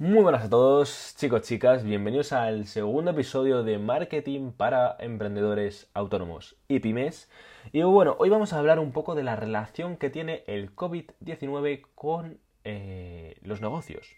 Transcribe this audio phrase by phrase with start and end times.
[0.00, 6.56] Muy buenas a todos, chicos, chicas, bienvenidos al segundo episodio de Marketing para Emprendedores Autónomos
[6.68, 7.28] y Pymes.
[7.70, 11.82] Y bueno, hoy vamos a hablar un poco de la relación que tiene el COVID-19
[11.94, 14.08] con eh, los negocios,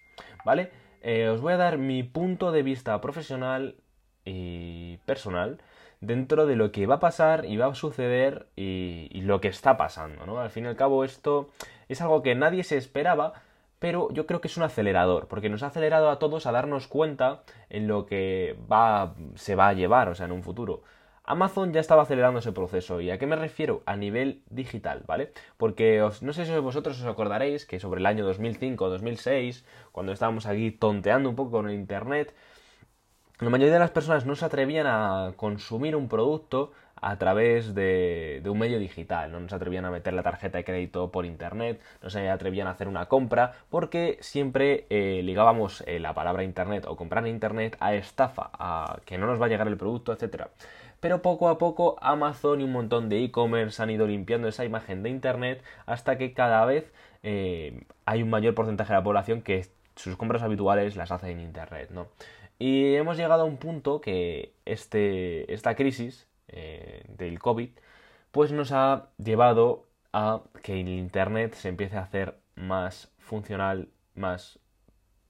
[0.45, 0.71] ¿vale?
[1.01, 3.75] Eh, os voy a dar mi punto de vista profesional
[4.25, 5.59] y personal
[6.01, 9.49] dentro de lo que va a pasar y va a suceder y, y lo que
[9.49, 10.39] está pasando, ¿no?
[10.39, 11.51] Al fin y al cabo esto
[11.89, 13.33] es algo que nadie se esperaba,
[13.83, 16.87] pero yo creo que es un acelerador, porque nos ha acelerado a todos a darnos
[16.87, 20.85] cuenta en lo que va, se va a llevar, o sea, en un futuro.
[21.25, 23.01] Amazon ya estaba acelerando ese proceso.
[23.01, 23.83] ¿Y a qué me refiero?
[23.85, 25.33] A nivel digital, ¿vale?
[25.57, 30.47] Porque no sé si vosotros os acordaréis que sobre el año 2005 2006, cuando estábamos
[30.47, 32.37] aquí tonteando un poco con el Internet,
[33.43, 38.41] la mayoría de las personas no se atrevían a consumir un producto a través de,
[38.47, 42.11] un medio digital, no se atrevían a meter la tarjeta de crédito por internet, no
[42.11, 46.95] se atrevían a hacer una compra, porque siempre eh, ligábamos eh, la palabra internet o
[46.95, 50.45] comprar en internet a estafa, a que no nos va a llegar el producto, etc.
[51.01, 55.03] Pero poco a poco Amazon y un montón de e-commerce han ido limpiando esa imagen
[55.03, 56.93] de internet hasta que cada vez
[57.25, 61.41] eh, hay un mayor porcentaje de la población que sus compras habituales las hace en
[61.41, 62.09] internet, ¿no?
[62.59, 67.71] Y hemos llegado a un punto que este, esta crisis eh, del COVID,
[68.31, 74.59] pues nos ha llevado a que el Internet se empiece a hacer más funcional, más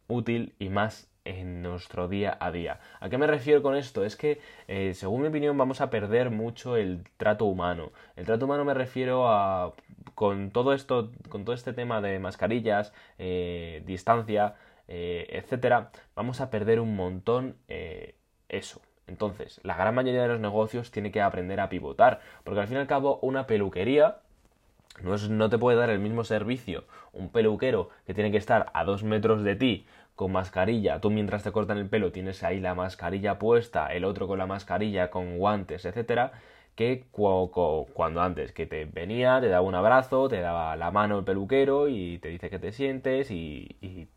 [0.08, 2.80] útil y más en nuestro día a día.
[3.00, 4.04] ¿A qué me refiero con esto?
[4.04, 7.92] Es que, eh, según mi opinión, vamos a perder mucho el trato humano.
[8.16, 9.72] El trato humano me refiero a
[10.14, 14.54] con todo esto, con todo este tema de mascarillas, eh, distancia,
[14.88, 17.56] etcétera, vamos a perder un montón
[18.48, 22.66] eso, entonces, la gran mayoría de los negocios tiene que aprender a pivotar, porque al
[22.66, 24.18] fin y al cabo una peluquería
[25.02, 28.84] no, no te puede dar el mismo servicio un peluquero que tiene que estar a
[28.84, 32.74] dos metros de ti con mascarilla, tú mientras te cortan el pelo tienes ahí la
[32.74, 36.32] mascarilla puesta, el otro con la mascarilla, con guantes, etcétera,
[36.74, 41.24] que cuando antes que te venía, te daba un abrazo, te daba la mano el
[41.24, 44.08] peluquero y te dice que te sientes y, y,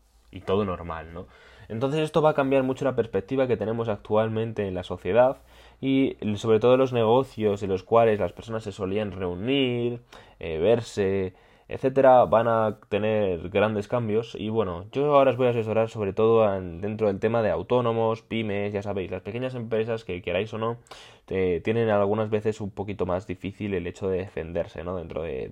[0.44, 1.26] todo normal, ¿no?
[1.68, 5.38] Entonces esto va a cambiar mucho la perspectiva que tenemos actualmente en la sociedad
[5.80, 10.00] y sobre todo los negocios en los cuales las personas se solían reunir,
[10.38, 11.34] eh, verse,
[11.68, 16.12] etcétera, van a tener grandes cambios y bueno, yo ahora os voy a asesorar sobre
[16.12, 20.58] todo dentro del tema de autónomos, pymes, ya sabéis, las pequeñas empresas que queráis o
[20.58, 20.78] no,
[21.26, 24.96] tienen algunas veces un poquito más difícil el hecho de defenderse, ¿no?
[24.96, 25.50] Dentro de,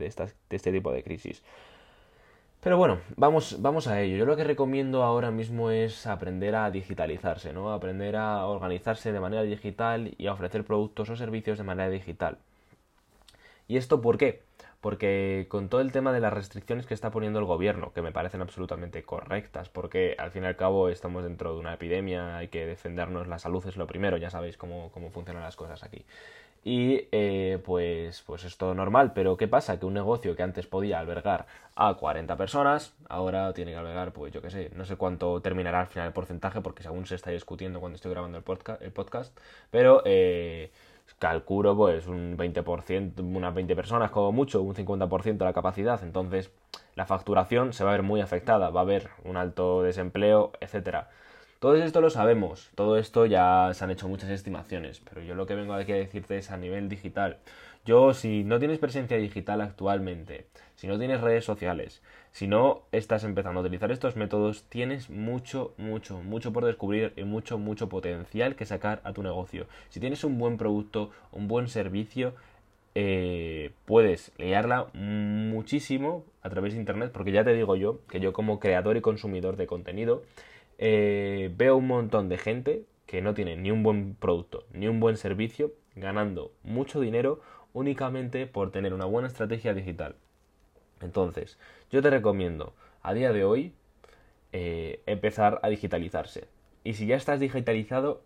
[0.51, 1.43] este tipo de crisis.
[2.61, 4.17] Pero bueno, vamos, vamos a ello.
[4.17, 7.73] Yo lo que recomiendo ahora mismo es aprender a digitalizarse, ¿no?
[7.73, 12.39] Aprender a organizarse de manera digital y a ofrecer productos o servicios de manera digital.
[13.69, 14.43] ¿Y esto por qué?
[14.84, 18.12] Porque con todo el tema de las restricciones que está poniendo el gobierno, que me
[18.12, 22.49] parecen absolutamente correctas, porque al fin y al cabo estamos dentro de una epidemia, hay
[22.49, 26.05] que defendernos, la salud es lo primero, ya sabéis cómo, cómo funcionan las cosas aquí.
[26.65, 29.81] Y eh, pues, pues es todo normal, pero ¿qué pasa?
[29.81, 31.47] Que un negocio que antes podía albergar
[31.77, 35.81] a 40 personas, ahora tiene que albergar, pues yo qué sé, no sé cuánto terminará
[35.81, 38.93] al final el porcentaje, porque según se está discutiendo cuando estoy grabando el podcast, el
[38.93, 39.34] podcast
[39.71, 40.71] pero eh,
[41.19, 46.51] calculo pues un 20%, unas 20 personas como mucho, un 50% de la capacidad, entonces
[46.95, 51.09] la facturación se va a ver muy afectada, va a haber un alto desempleo, etcétera.
[51.65, 55.47] Todo esto lo sabemos, todo esto ya se han hecho muchas estimaciones, pero yo lo
[55.47, 57.39] que vengo aquí a decirte es a nivel digital.
[57.87, 63.25] Yo, si no tienes presencia digital actualmente, si no tienes redes sociales, si no estás
[63.25, 68.57] empezando a utilizar estos métodos, tienes mucho, mucho, mucho por descubrir y mucho, mucho potencial
[68.57, 69.67] que sacar a tu negocio.
[69.89, 72.35] Si tienes un buen producto, un buen servicio,
[72.95, 78.35] eh, puedes liarla muchísimo a través de Internet, porque ya te digo yo, que yo
[78.35, 80.25] como creador y consumidor de contenido,
[80.79, 85.01] eh, veo un montón de gente que no tiene ni un buen producto ni un
[85.01, 87.41] buen servicio ganando mucho dinero
[87.73, 90.17] únicamente por tener una buena estrategia digital.
[91.01, 91.59] Entonces,
[91.91, 93.73] yo te recomiendo a día de hoy
[94.53, 96.49] eh, empezar a digitalizarse.
[96.85, 98.23] Y si ya estás digitalizado,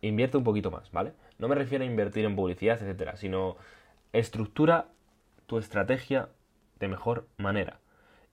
[0.00, 1.12] invierte un poquito más, ¿vale?
[1.38, 3.56] No me refiero a invertir en publicidad, etcétera, sino
[4.12, 4.88] estructura
[5.46, 6.28] tu estrategia
[6.78, 7.78] de mejor manera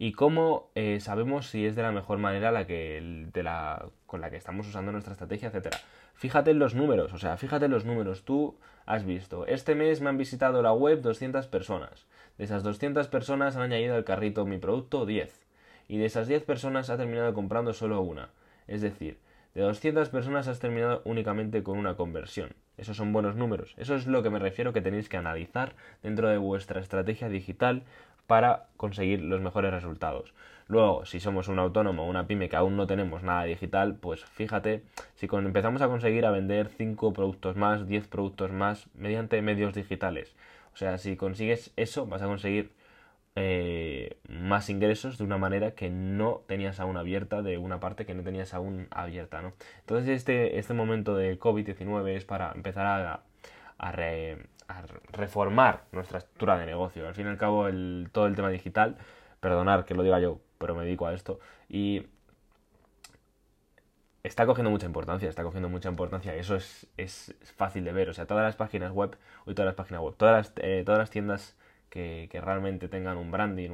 [0.01, 3.29] y cómo eh, sabemos si es de la mejor manera la que,
[4.07, 5.77] con la que estamos usando nuestra estrategia, etcétera.
[6.15, 8.25] Fíjate en los números, o sea, fíjate en los números.
[8.25, 8.57] Tú
[8.87, 12.07] has visto, este mes me han visitado la web 200 personas.
[12.39, 15.45] De esas 200 personas han añadido al carrito mi producto 10.
[15.87, 18.31] Y de esas 10 personas ha terminado comprando solo una.
[18.65, 19.19] Es decir,
[19.53, 22.55] de 200 personas has terminado únicamente con una conversión.
[22.77, 23.73] Esos son buenos números.
[23.77, 27.83] Eso es lo que me refiero que tenéis que analizar dentro de vuestra estrategia digital
[28.27, 30.33] para conseguir los mejores resultados.
[30.67, 34.23] Luego, si somos un autónomo o una pyme que aún no tenemos nada digital, pues
[34.23, 34.83] fíjate,
[35.15, 40.33] si empezamos a conseguir a vender 5 productos más, 10 productos más mediante medios digitales.
[40.73, 42.71] O sea, si consigues eso, vas a conseguir
[43.35, 48.13] eh, más ingresos de una manera que no tenías aún abierta, de una parte que
[48.13, 49.53] no tenías aún abierta, ¿no?
[49.79, 53.23] Entonces este, este momento de COVID-19 es para empezar a,
[55.11, 57.07] reformar nuestra estructura de negocio.
[57.07, 58.97] Al fin y al cabo, el, todo el tema digital,
[59.39, 62.05] perdonar que lo diga yo, pero me dedico a esto, y
[64.23, 68.09] está cogiendo mucha importancia, está cogiendo mucha importancia eso es, es fácil de ver.
[68.09, 70.99] O sea, todas las páginas web, hoy todas las páginas web, todas las, eh, todas
[70.99, 71.55] las tiendas
[71.91, 73.69] que, realmente tengan un branding,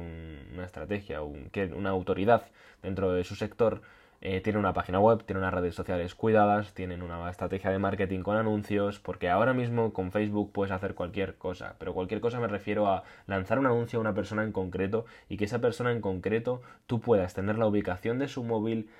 [0.52, 2.42] una estrategia, una autoridad
[2.82, 3.80] dentro de su sector,
[4.20, 8.22] eh, tienen una página web, tienen unas redes sociales cuidadas, tienen una estrategia de marketing
[8.22, 12.48] con anuncios, porque ahora mismo con Facebook puedes hacer cualquier cosa, pero cualquier cosa me
[12.48, 16.00] refiero a lanzar un anuncio a una persona en concreto y que esa persona en
[16.00, 18.90] concreto tú puedas tener la ubicación de su móvil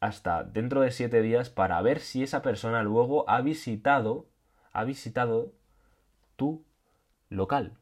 [0.00, 4.26] hasta dentro de 7 días para ver si esa persona luego ha visitado,
[4.72, 5.52] ha visitado
[6.36, 6.64] tu
[7.30, 7.76] local.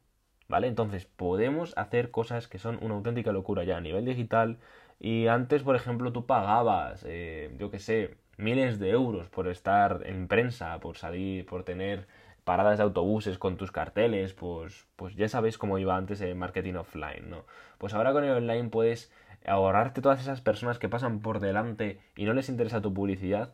[0.49, 0.67] ¿Vale?
[0.67, 4.57] Entonces podemos hacer cosas que son una auténtica locura ya a nivel digital.
[4.99, 10.01] Y antes, por ejemplo, tú pagabas, eh, yo qué sé, miles de euros por estar
[10.05, 12.07] en prensa, por salir, por tener
[12.47, 16.75] paradas de autobuses con tus carteles, pues, pues ya sabéis cómo iba antes el marketing
[16.75, 17.43] offline, ¿no?
[17.77, 19.11] Pues ahora con el online puedes
[19.45, 23.53] ahorrarte todas esas personas que pasan por delante y no les interesa tu publicidad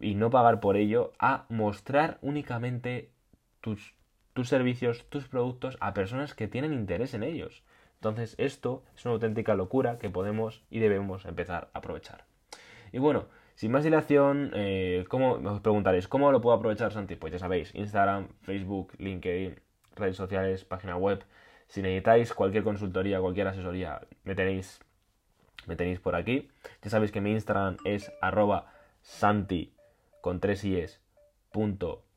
[0.00, 3.10] y no pagar por ello a mostrar únicamente
[3.60, 3.94] tus
[4.32, 7.62] tus servicios, tus productos a personas que tienen interés en ellos.
[7.94, 12.24] Entonces esto es una auténtica locura que podemos y debemos empezar a aprovechar.
[12.92, 17.16] Y bueno, sin más dilación, eh, ¿cómo, os preguntaréis, ¿cómo lo puedo aprovechar Santi?
[17.16, 19.60] Pues ya sabéis, Instagram, Facebook, LinkedIn,
[19.94, 21.24] redes sociales, página web.
[21.68, 24.80] Si necesitáis cualquier consultoría, cualquier asesoría, me tenéis,
[26.02, 26.50] por aquí.
[26.82, 29.72] Ya sabéis que mi Instagram es arroba santi
[30.20, 30.64] con tres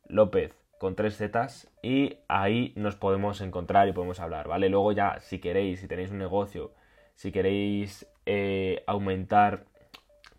[0.08, 4.70] lópez con tres zetas y ahí nos podemos encontrar y podemos hablar, ¿vale?
[4.70, 6.74] Luego ya, si queréis, si tenéis un negocio,
[7.16, 9.66] si queréis eh, aumentar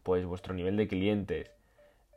[0.04, 1.50] pues vuestro nivel de clientes,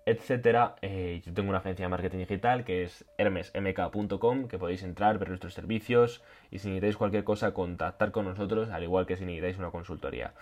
[0.05, 5.17] etcétera, eh, yo tengo una agencia de marketing digital que es hermesmk.com, que podéis entrar,
[5.17, 6.21] ver nuestros servicios
[6.51, 10.35] y si necesitáis cualquier cosa, contactar con nosotros, al igual que si necesitáis una consultoría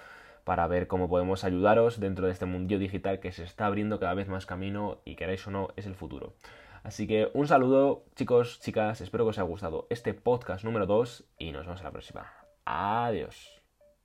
[0.43, 4.13] para ver cómo podemos ayudaros dentro de este mundo digital que se está abriendo cada
[4.13, 6.33] vez más camino y queráis o no es el futuro.
[6.87, 11.25] Así que un saludo chicos, chicas, espero que os haya gustado este podcast número 2
[11.37, 12.31] y nos vemos en la próxima.
[12.63, 13.56] Adiós.